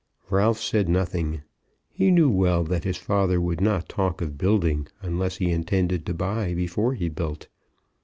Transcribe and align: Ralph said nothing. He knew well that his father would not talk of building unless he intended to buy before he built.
Ralph 0.31 0.59
said 0.59 0.89
nothing. 0.89 1.43
He 1.91 2.09
knew 2.09 2.27
well 2.27 2.63
that 2.63 2.85
his 2.85 2.97
father 2.97 3.39
would 3.39 3.61
not 3.61 3.87
talk 3.87 4.19
of 4.19 4.35
building 4.35 4.87
unless 5.03 5.37
he 5.37 5.51
intended 5.51 6.07
to 6.07 6.13
buy 6.15 6.55
before 6.55 6.95
he 6.95 7.07
built. 7.07 7.47